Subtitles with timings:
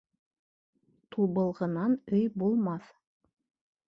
[1.15, 2.89] Тубылғынан өй булмаҫ